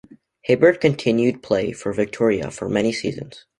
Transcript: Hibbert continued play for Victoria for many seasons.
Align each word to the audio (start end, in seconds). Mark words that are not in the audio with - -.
Hibbert 0.41 0.81
continued 0.81 1.43
play 1.43 1.73
for 1.73 1.93
Victoria 1.93 2.49
for 2.49 2.67
many 2.67 2.91
seasons. 2.91 3.45